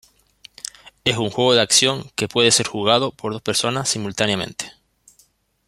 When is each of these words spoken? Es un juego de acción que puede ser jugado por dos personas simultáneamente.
Es 1.05 1.15
un 1.17 1.29
juego 1.29 1.53
de 1.53 1.61
acción 1.61 2.09
que 2.15 2.27
puede 2.27 2.49
ser 2.49 2.65
jugado 2.65 3.11
por 3.11 3.33
dos 3.33 3.41
personas 3.43 3.87
simultáneamente. 3.87 4.73